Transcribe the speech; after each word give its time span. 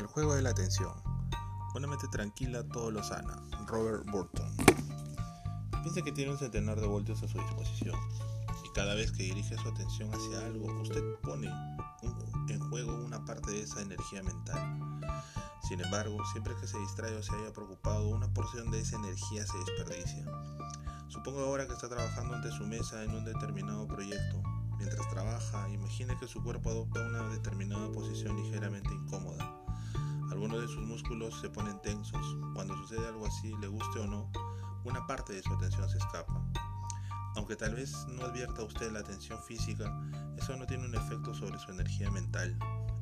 El 0.00 0.06
juego 0.06 0.34
de 0.34 0.40
la 0.40 0.48
atención. 0.48 0.94
Una 1.74 1.86
mente 1.86 2.08
tranquila 2.10 2.66
todo 2.66 2.90
lo 2.90 3.02
sana. 3.02 3.36
Robert 3.66 4.10
Burton. 4.10 4.50
Piensa 5.82 6.00
que 6.00 6.10
tiene 6.10 6.32
un 6.32 6.38
centenar 6.38 6.80
de 6.80 6.86
voltios 6.86 7.22
a 7.22 7.28
su 7.28 7.36
disposición 7.36 8.00
y 8.64 8.72
cada 8.72 8.94
vez 8.94 9.12
que 9.12 9.24
dirige 9.24 9.58
su 9.58 9.68
atención 9.68 10.08
hacia 10.14 10.46
algo, 10.46 10.72
usted 10.80 11.04
pone 11.22 11.52
en 12.48 12.60
juego 12.70 12.94
una 13.04 13.22
parte 13.26 13.50
de 13.50 13.60
esa 13.64 13.82
energía 13.82 14.22
mental. 14.22 15.00
Sin 15.68 15.82
embargo, 15.82 16.16
siempre 16.32 16.54
que 16.58 16.66
se 16.66 16.78
distrae 16.78 17.14
o 17.14 17.22
se 17.22 17.36
haya 17.36 17.52
preocupado, 17.52 18.08
una 18.08 18.32
porción 18.32 18.70
de 18.70 18.80
esa 18.80 18.96
energía 18.96 19.46
se 19.46 19.58
desperdicia. 19.58 20.24
Supongo 21.08 21.40
ahora 21.40 21.66
que 21.66 21.74
está 21.74 21.90
trabajando 21.90 22.36
ante 22.36 22.50
su 22.52 22.66
mesa 22.66 23.04
en 23.04 23.10
un 23.10 23.26
determinado 23.26 23.86
proyecto. 23.86 24.42
Mientras 24.78 25.06
trabaja, 25.10 25.68
imagine 25.68 26.16
que 26.18 26.26
su 26.26 26.42
cuerpo 26.42 26.70
adopta 26.70 27.06
una 27.06 27.28
determinada 27.28 27.92
posición 27.92 28.34
ligeramente 28.38 28.88
incómoda. 28.94 29.60
Algunos 30.30 30.60
de 30.60 30.68
sus 30.68 30.86
músculos 30.86 31.40
se 31.40 31.50
ponen 31.50 31.80
tensos. 31.82 32.36
Cuando 32.54 32.76
sucede 32.76 33.06
algo 33.06 33.26
así, 33.26 33.54
le 33.60 33.68
guste 33.68 34.00
o 34.00 34.06
no, 34.06 34.30
una 34.84 35.06
parte 35.06 35.32
de 35.32 35.42
su 35.42 35.52
atención 35.52 35.88
se 35.88 35.98
escapa. 35.98 36.42
Aunque 37.36 37.56
tal 37.56 37.74
vez 37.74 37.92
no 38.08 38.24
advierta 38.24 38.62
usted 38.62 38.92
la 38.92 39.00
atención 39.00 39.40
física, 39.42 39.92
eso 40.36 40.56
no 40.56 40.66
tiene 40.66 40.86
un 40.86 40.94
efecto 40.94 41.34
sobre 41.34 41.58
su 41.58 41.70
energía 41.70 42.10
mental. 42.10 42.56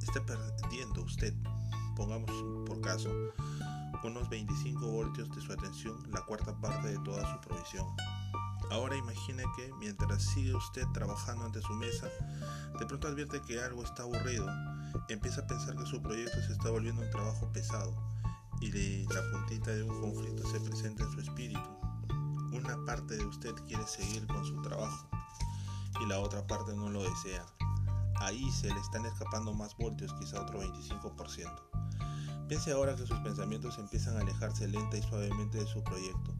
Está 0.00 0.24
perdiendo 0.24 1.02
usted, 1.02 1.34
pongamos 1.96 2.30
por 2.66 2.80
caso, 2.80 3.10
unos 4.04 4.28
25 4.28 4.86
voltios 4.86 5.30
de 5.30 5.40
su 5.40 5.52
atención, 5.52 5.96
la 6.10 6.22
cuarta 6.22 6.54
parte 6.60 6.88
de 6.88 6.98
toda 7.00 7.22
su 7.32 7.40
provisión. 7.40 7.86
Ahora 8.72 8.96
imagine 8.96 9.44
que 9.54 9.70
mientras 9.78 10.22
sigue 10.22 10.54
usted 10.54 10.86
trabajando 10.94 11.44
ante 11.44 11.60
su 11.60 11.74
mesa, 11.74 12.08
de 12.78 12.86
pronto 12.86 13.06
advierte 13.06 13.42
que 13.42 13.60
algo 13.60 13.84
está 13.84 14.04
aburrido, 14.04 14.46
empieza 15.10 15.42
a 15.42 15.46
pensar 15.46 15.76
que 15.76 15.84
su 15.84 16.00
proyecto 16.00 16.40
se 16.40 16.52
está 16.52 16.70
volviendo 16.70 17.02
un 17.02 17.10
trabajo 17.10 17.52
pesado 17.52 17.94
y 18.62 19.04
la 19.08 19.20
puntita 19.30 19.72
de 19.72 19.82
un 19.82 20.00
conflicto 20.00 20.50
se 20.50 20.58
presenta 20.60 21.04
en 21.04 21.12
su 21.12 21.20
espíritu. 21.20 21.60
Una 22.52 22.82
parte 22.86 23.14
de 23.14 23.24
usted 23.26 23.52
quiere 23.66 23.86
seguir 23.86 24.26
con 24.26 24.42
su 24.46 24.62
trabajo 24.62 25.06
y 26.00 26.06
la 26.06 26.20
otra 26.20 26.46
parte 26.46 26.74
no 26.74 26.88
lo 26.88 27.02
desea. 27.02 27.44
Ahí 28.20 28.50
se 28.52 28.72
le 28.72 28.80
están 28.80 29.04
escapando 29.04 29.52
más 29.52 29.76
voltios, 29.76 30.14
quizá 30.14 30.40
otro 30.40 30.62
25%. 30.62 32.48
Piense 32.48 32.72
ahora 32.72 32.96
que 32.96 33.06
sus 33.06 33.18
pensamientos 33.18 33.78
empiezan 33.78 34.16
a 34.16 34.20
alejarse 34.20 34.66
lenta 34.66 34.96
y 34.96 35.02
suavemente 35.02 35.58
de 35.58 35.66
su 35.66 35.84
proyecto. 35.84 36.34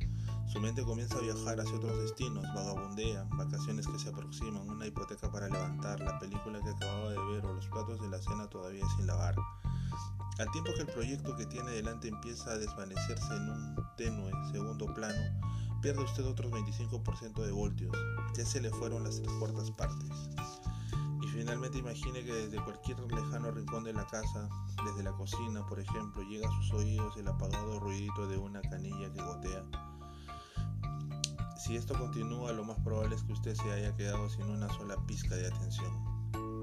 Su 0.53 0.61
mente 0.61 0.84
comienza 0.84 1.17
a 1.17 1.22
viajar 1.22 1.58
hacia 1.61 1.77
otros 1.77 1.98
destinos, 1.98 2.45
vagabundea, 2.55 3.27
vacaciones 3.31 3.86
que 3.86 3.98
se 3.98 4.11
aproximan, 4.11 4.69
una 4.69 4.86
hipoteca 4.86 5.33
para 5.33 5.48
levantar, 5.48 5.98
la 6.00 6.19
película 6.19 6.61
que 6.61 6.69
acababa 6.69 7.08
de 7.08 7.19
ver 7.33 7.47
o 7.47 7.55
los 7.55 7.67
platos 7.69 7.98
de 8.03 8.08
la 8.11 8.19
cena 8.19 8.47
todavía 8.50 8.84
sin 8.95 9.06
lavar. 9.06 9.34
Al 10.39 10.50
tiempo 10.50 10.73
que 10.75 10.83
el 10.83 10.89
proyecto 10.89 11.34
que 11.36 11.47
tiene 11.47 11.70
delante 11.70 12.08
empieza 12.08 12.50
a 12.50 12.58
desvanecerse 12.58 13.34
en 13.34 13.48
un 13.48 13.77
tenue 13.97 14.30
segundo 14.53 14.92
plano, 14.92 15.41
pierde 15.80 16.03
usted 16.03 16.27
otros 16.27 16.53
25% 16.53 17.42
de 17.42 17.50
voltios. 17.50 17.97
Ya 18.36 18.45
se 18.45 18.61
le 18.61 18.69
fueron 18.73 19.05
las 19.05 19.23
tres 19.23 19.33
cuartas 19.39 19.70
partes. 19.70 20.11
Finalmente 21.33 21.78
imagine 21.78 22.23
que 22.25 22.34
desde 22.34 22.62
cualquier 22.62 23.00
lejano 23.11 23.53
rincón 23.53 23.84
de 23.84 23.95
la 23.95 24.06
casa, 24.06 24.50
desde 24.84 25.03
la 25.03 25.12
cocina 25.12 25.64
por 25.67 25.80
ejemplo, 25.80 26.23
llega 26.25 26.47
a 26.47 26.53
sus 26.53 26.75
oídos 26.75 27.17
el 27.17 27.27
apagado 27.27 27.80
ruidito 27.80 28.28
de 28.28 28.36
una 28.36 28.61
canilla 28.61 29.11
que 29.14 29.23
gotea. 29.23 29.91
Si 31.64 31.77
esto 31.77 31.96
continúa, 31.96 32.50
lo 32.50 32.64
más 32.64 32.77
probable 32.80 33.14
es 33.14 33.22
que 33.22 33.34
usted 33.34 33.55
se 33.55 33.70
haya 33.70 33.94
quedado 33.94 34.28
sin 34.28 34.50
una 34.50 34.68
sola 34.70 34.96
pizca 35.06 35.36
de 35.36 35.46
atención. 35.46 35.92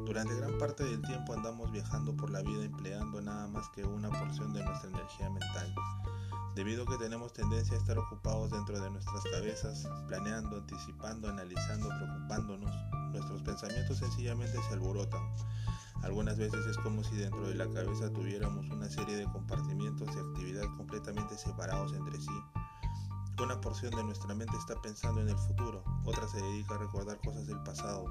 Durante 0.06 0.36
gran 0.36 0.58
parte 0.58 0.84
del 0.84 1.02
tiempo 1.04 1.34
andamos 1.34 1.72
viajando 1.72 2.14
por 2.18 2.30
la 2.30 2.42
vida 2.42 2.66
empleando 2.66 3.22
nada 3.22 3.48
más 3.48 3.70
que 3.70 3.86
una 3.86 4.10
porción 4.10 4.52
de 4.52 4.62
nuestra 4.62 4.90
energía 4.90 5.30
mental, 5.30 5.74
debido 6.54 6.84
a 6.84 6.86
que 6.86 6.98
tenemos 6.98 7.32
tendencia 7.32 7.76
a 7.76 7.80
estar 7.80 7.98
ocupados 7.98 8.52
dentro 8.52 8.78
de 8.78 8.90
nuestras 8.90 9.24
cabezas, 9.32 9.88
planeando, 10.10 10.58
anticipando, 10.58 11.30
analizando, 11.30 11.88
preocupándonos, 11.88 12.76
nuestros 13.14 13.42
pensamientos 13.44 14.00
sencillamente 14.00 14.58
se 14.68 14.74
alborotan. 14.74 15.24
Algunas 16.04 16.38
veces 16.38 16.66
es 16.66 16.78
como 16.78 17.06
si 17.06 17.16
dentro 17.16 17.48
de 17.48 17.56
la 17.56 17.70
cabeza 17.70 18.12
tuviéramos 18.12 18.70
una 18.70 18.90
serie 18.90 19.16
de 19.16 19.32
compartimientos 19.32 20.14
de 20.14 20.20
actividad 20.20 20.66
completamente 20.76 21.38
separados 21.38 21.94
entre 21.94 22.20
sí. 22.20 22.44
Una 23.42 23.62
porción 23.62 23.96
de 23.96 24.04
nuestra 24.04 24.36
mente 24.36 24.58
está 24.58 24.76
pensando 24.82 25.22
en 25.22 25.30
el 25.30 25.38
futuro, 25.38 25.84
otra 26.04 26.28
se 26.28 26.42
dedica 26.42 26.76
a 26.76 26.78
recordar 26.78 27.20
cosas 27.20 27.48
del 27.48 27.62
pasado, 27.64 28.06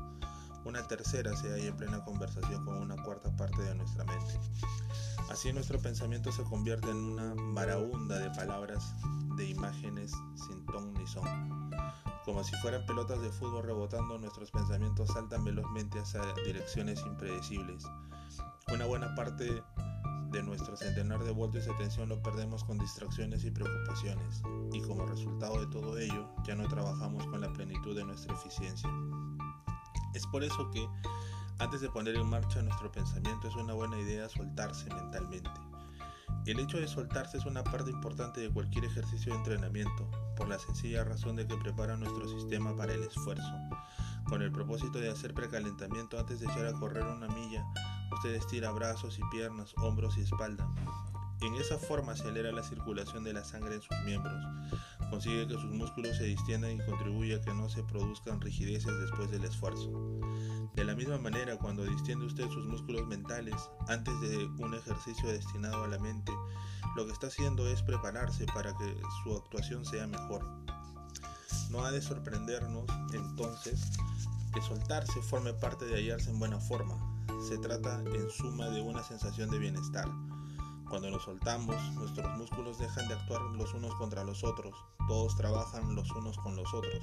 una 0.65 0.87
tercera 0.87 1.37
se 1.37 1.51
halla 1.51 1.67
en 1.67 1.77
plena 1.77 2.05
conversación 2.05 2.65
con 2.65 2.77
una 2.77 2.97
cuarta 3.03 3.35
parte 3.37 3.63
de 3.63 3.75
nuestra 3.75 4.05
mente. 4.05 4.39
Así 5.31 5.53
nuestro 5.53 5.79
pensamiento 5.79 6.33
se 6.33 6.43
convierte 6.45 6.91
en 6.91 6.97
una 6.97 7.35
maraunda 7.35 8.19
de 8.19 8.31
palabras, 8.31 8.95
de 9.37 9.47
imágenes 9.47 10.13
sin 10.35 10.65
ton 10.67 10.95
ni 10.95 11.07
son. 11.07 11.71
Como 12.25 12.43
si 12.43 12.57
fueran 12.57 12.85
pelotas 12.87 13.21
de 13.21 13.31
fútbol 13.31 13.65
rebotando, 13.65 14.19
nuestros 14.19 14.51
pensamientos 14.51 15.09
saltan 15.11 15.45
velozmente 15.45 15.99
hacia 16.01 16.21
direcciones 16.45 17.01
impredecibles. 17.07 17.85
Una 18.73 18.87
buena 18.87 19.15
parte 19.15 19.63
de 20.31 20.43
nuestro 20.43 20.77
centenar 20.77 21.23
de 21.25 21.31
voltios 21.31 21.67
de 21.67 21.73
atención 21.73 22.09
lo 22.09 22.23
perdemos 22.23 22.65
con 22.65 22.79
distracciones 22.79 23.45
y 23.45 23.51
preocupaciones, 23.51 24.43
y 24.73 24.81
como 24.83 25.07
resultado 25.07 25.61
de 25.61 25.67
todo 25.69 25.99
ello, 25.99 26.29
ya 26.47 26.55
no 26.55 26.69
trabajamos 26.69 27.27
con 27.27 27.41
la 27.41 27.53
plenitud 27.53 27.97
de 27.97 28.05
nuestra 28.05 28.35
eficiencia. 28.35 28.91
Es 30.15 30.27
por 30.27 30.45
eso 30.45 30.71
que, 30.71 30.87
antes 31.59 31.81
de 31.81 31.89
poner 31.91 32.17
en 32.17 32.27
marcha 32.27 32.63
nuestro 32.63 32.91
pensamiento, 32.93 33.49
es 33.49 33.55
una 33.57 33.75
buena 33.75 33.99
idea 33.99 34.29
soltarse 34.29 34.89
mentalmente. 34.95 35.51
El 36.47 36.61
hecho 36.61 36.79
de 36.79 36.89
soltarse 36.89 37.39
es 37.39 37.47
una 37.47 37.63
parte 37.63 37.91
importante 37.91 38.41
de 38.41 38.51
cualquier 38.51 38.85
ejercicio 38.85 39.33
de 39.33 39.39
entrenamiento, 39.39 40.11
por 40.37 40.49
la 40.49 40.59
sencilla 40.59 41.05
razón 41.05 41.37
de 41.37 41.47
que 41.47 41.57
prepara 41.57 41.97
nuestro 41.97 42.29
sistema 42.29 42.75
para 42.77 42.95
el 42.95 43.03
esfuerzo. 43.03 43.53
Con 44.29 44.43
el 44.43 44.53
propósito 44.53 44.99
de 44.99 45.11
hacer 45.11 45.35
precalentamiento 45.35 46.19
antes 46.19 46.41
de 46.41 46.47
echar 46.47 46.67
a 46.67 46.73
correr 46.73 47.05
una 47.05 47.29
milla, 47.29 47.67
usted 48.19 48.35
estira 48.35 48.73
brazos 48.73 49.17
y 49.21 49.23
piernas, 49.31 49.73
hombros 49.77 50.19
y 50.19 50.23
espalda. 50.23 50.69
En 51.41 51.55
esa 51.55 51.79
forma 51.79 52.13
acelera 52.13 52.51
la 52.51 52.65
circulación 52.65 53.23
de 53.23 53.33
la 53.33 53.45
sangre 53.45 53.77
en 53.77 53.81
sus 53.81 53.97
miembros, 54.05 54.45
consigue 55.09 55.47
que 55.47 55.55
sus 55.55 55.71
músculos 55.71 56.17
se 56.17 56.25
distiendan 56.25 56.73
y 56.73 56.85
contribuye 56.85 57.37
a 57.37 57.41
que 57.41 57.55
no 57.55 57.69
se 57.69 57.85
produzcan 57.85 58.41
rigideces 58.41 58.93
después 59.03 59.31
del 59.31 59.45
esfuerzo. 59.45 59.93
De 60.75 60.83
la 60.83 60.97
misma 60.97 61.19
manera, 61.19 61.57
cuando 61.59 61.85
distiende 61.85 62.27
usted 62.27 62.49
sus 62.49 62.67
músculos 62.67 63.07
mentales 63.07 63.55
antes 63.87 64.21
de 64.21 64.47
un 64.59 64.75
ejercicio 64.75 65.29
destinado 65.29 65.85
a 65.85 65.89
la 65.89 66.01
mente, 66.01 66.33
lo 66.97 67.07
que 67.07 67.13
está 67.13 67.29
haciendo 67.29 67.69
es 67.69 67.83
prepararse 67.83 68.47
para 68.47 68.77
que 68.77 68.97
su 69.23 69.37
actuación 69.37 69.85
sea 69.85 70.09
mejor. 70.09 70.45
No 71.71 71.85
ha 71.85 71.93
de 71.93 72.03
sorprendernos 72.03 72.85
entonces 73.15 73.81
que 74.53 74.61
soltarse 74.63 75.23
forme 75.23 75.53
parte 75.53 75.85
de 75.85 75.95
hallarse 75.95 76.31
en 76.31 76.41
buena 76.41 76.59
forma. 76.59 77.18
Se 77.41 77.59
trata 77.59 78.01
en 78.01 78.31
suma 78.31 78.69
de 78.69 78.81
una 78.81 79.03
sensación 79.03 79.51
de 79.51 79.59
bienestar 79.59 80.09
cuando 80.89 81.11
nos 81.11 81.25
soltamos, 81.25 81.77
nuestros 81.97 82.39
músculos 82.39 82.79
dejan 82.79 83.09
de 83.09 83.15
actuar 83.15 83.43
los 83.43 83.75
unos 83.75 83.95
contra 83.97 84.25
los 84.25 84.43
otros, 84.43 84.75
todos 85.07 85.37
trabajan 85.37 85.95
los 85.95 86.11
unos 86.13 86.39
con 86.39 86.57
los 86.57 86.73
otros. 86.73 87.03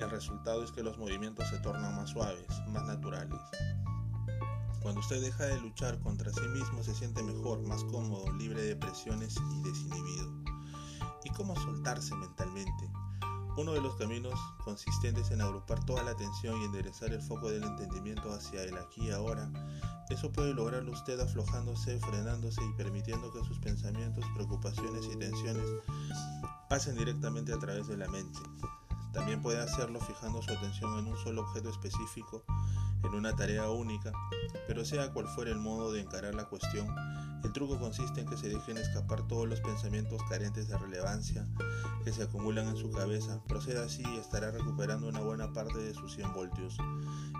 El 0.00 0.10
resultado 0.10 0.64
es 0.64 0.72
que 0.72 0.82
los 0.82 0.98
movimientos 0.98 1.48
se 1.48 1.58
tornan 1.60 1.94
más 1.94 2.10
suaves, 2.10 2.48
más 2.66 2.82
naturales. 2.84 3.38
Cuando 4.82 5.00
usted 5.00 5.22
deja 5.22 5.44
de 5.44 5.60
luchar 5.60 6.00
contra 6.00 6.32
sí 6.32 6.46
mismo 6.48 6.82
se 6.82 6.94
siente 6.94 7.22
mejor, 7.22 7.62
más 7.62 7.84
cómodo, 7.84 8.32
libre 8.32 8.62
de 8.62 8.74
presiones 8.74 9.36
y 9.36 9.62
desinhibido. 9.62 10.32
¿Y 11.22 11.30
cómo 11.30 11.54
soltarse 11.54 12.16
mentalmente? 12.16 12.90
Uno 13.56 13.72
de 13.72 13.80
los 13.80 13.94
caminos 13.94 14.34
consistentes 14.64 15.30
en 15.30 15.40
agrupar 15.40 15.84
toda 15.84 16.02
la 16.02 16.10
atención 16.10 16.60
y 16.60 16.64
enderezar 16.64 17.12
el 17.12 17.22
foco 17.22 17.50
del 17.50 17.62
entendimiento 17.62 18.32
hacia 18.32 18.64
el 18.64 18.76
aquí 18.76 19.06
y 19.06 19.10
ahora, 19.12 19.48
eso 20.10 20.32
puede 20.32 20.52
lograrlo 20.52 20.90
usted 20.90 21.20
aflojándose, 21.20 22.00
frenándose 22.00 22.60
y 22.64 22.76
permitiendo 22.76 23.32
que 23.32 23.44
sus 23.44 23.58
pensamientos, 23.60 24.24
preocupaciones 24.34 25.06
y 25.06 25.16
tensiones 25.16 25.64
pasen 26.68 26.96
directamente 26.96 27.52
a 27.52 27.58
través 27.58 27.86
de 27.86 27.96
la 27.96 28.08
mente. 28.08 28.40
También 29.12 29.40
puede 29.40 29.60
hacerlo 29.60 30.00
fijando 30.00 30.42
su 30.42 30.50
atención 30.50 30.98
en 30.98 31.06
un 31.06 31.16
solo 31.18 31.42
objeto 31.42 31.70
específico, 31.70 32.42
en 33.06 33.14
una 33.14 33.34
tarea 33.36 33.68
única, 33.70 34.12
pero 34.66 34.84
sea 34.84 35.12
cual 35.12 35.26
fuera 35.28 35.50
el 35.50 35.58
modo 35.58 35.92
de 35.92 36.00
encarar 36.00 36.34
la 36.34 36.44
cuestión, 36.44 36.86
el 37.44 37.52
truco 37.52 37.78
consiste 37.78 38.22
en 38.22 38.26
que 38.26 38.38
se 38.38 38.48
dejen 38.48 38.78
escapar 38.78 39.26
todos 39.28 39.46
los 39.46 39.60
pensamientos 39.60 40.22
carentes 40.30 40.66
de 40.68 40.78
relevancia 40.78 41.46
que 42.02 42.10
se 42.10 42.22
acumulan 42.22 42.68
en 42.68 42.76
su 42.76 42.90
cabeza. 42.90 43.38
Proceda 43.46 43.84
así 43.84 44.02
y 44.02 44.16
estará 44.16 44.50
recuperando 44.50 45.08
una 45.08 45.20
buena 45.20 45.52
parte 45.52 45.78
de 45.78 45.92
sus 45.92 46.14
100 46.14 46.32
voltios. 46.32 46.78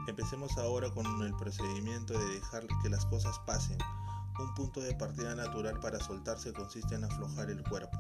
Empecemos 0.07 0.59
ahora 0.59 0.91
con 0.91 1.07
el 1.23 1.35
procedimiento 1.37 2.19
de 2.19 2.35
dejar 2.35 2.67
que 2.83 2.91
las 2.91 3.07
cosas 3.07 3.39
pasen. 3.47 3.79
Un 4.39 4.53
punto 4.55 4.81
de 4.81 4.95
partida 4.95 5.35
natural 5.35 5.81
para 5.81 5.99
soltarse 5.99 6.53
consiste 6.53 6.95
en 6.97 7.05
aflojar 7.05 7.51
el 7.51 7.63
cuerpo. 7.63 7.99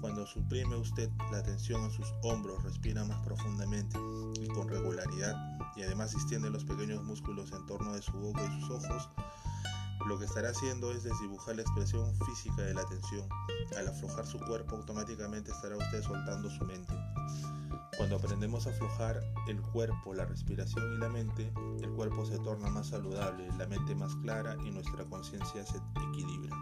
Cuando 0.00 0.26
suprime 0.26 0.74
usted 0.76 1.08
la 1.30 1.42
tensión 1.42 1.84
en 1.84 1.90
sus 1.90 2.12
hombros, 2.22 2.62
respira 2.64 3.04
más 3.04 3.20
profundamente 3.24 3.96
y 4.40 4.48
con 4.48 4.68
regularidad 4.68 5.57
y 5.78 5.84
además 5.84 6.12
extiende 6.12 6.50
los 6.50 6.64
pequeños 6.64 7.02
músculos 7.04 7.52
en 7.52 7.64
torno 7.66 7.92
de 7.92 8.02
su 8.02 8.12
boca 8.12 8.42
y 8.44 8.60
sus 8.60 8.70
ojos, 8.70 9.08
Lo 10.06 10.18
que 10.18 10.24
estará 10.24 10.50
haciendo 10.50 10.90
es 10.92 11.04
desdibujar 11.04 11.56
la 11.56 11.62
expresión 11.62 12.14
física 12.24 12.62
de 12.62 12.72
la 12.72 12.82
atención. 12.82 13.28
Al 13.76 13.88
aflojar 13.88 14.26
su 14.26 14.38
cuerpo 14.38 14.76
automáticamente 14.76 15.50
estará 15.50 15.76
usted 15.76 16.02
soltando 16.02 16.48
su 16.50 16.64
mente. 16.64 16.94
Cuando 17.96 18.16
aprendemos 18.16 18.66
a 18.66 18.70
aflojar 18.70 19.20
el 19.48 19.60
cuerpo, 19.60 20.14
la 20.14 20.24
respiración 20.24 20.94
y 20.94 20.98
la 20.98 21.08
mente, 21.08 21.52
el 21.82 21.90
cuerpo 21.90 22.24
se 22.24 22.38
torna 22.38 22.70
más 22.70 22.88
saludable, 22.88 23.48
la 23.58 23.66
mente 23.66 23.94
más 23.94 24.14
clara 24.16 24.56
y 24.64 24.70
nuestra 24.70 25.04
conciencia 25.04 25.66
se 25.66 25.78
equilibra. 26.08 26.56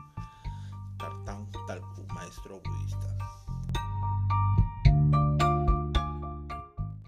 Tartán 0.99 1.47
maestro 2.17 2.61
budista. 2.65 3.26